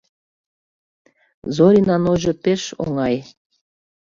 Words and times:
—Зоринан 1.55 2.03
ойжо 2.11 2.33
пеш 2.43 2.61
оҥай. 2.81 3.15